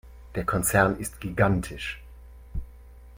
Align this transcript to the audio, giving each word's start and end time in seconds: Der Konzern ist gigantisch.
Der 0.33 0.45
Konzern 0.45 0.97
ist 0.97 1.21
gigantisch. 1.21 2.01